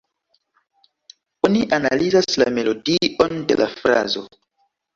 [1.49, 4.29] Oni analizas la melodion de la frazo.